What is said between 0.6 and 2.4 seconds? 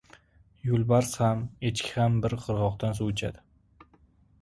•Yo‘lbars ham, echki ham bir